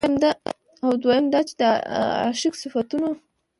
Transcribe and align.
او 0.83 0.89
دويم 1.01 1.25
دا 1.33 1.39
چې 1.47 1.53
د 1.61 1.63
عاشق 2.25 2.53
د 2.57 2.59
صفتونو 2.61 3.09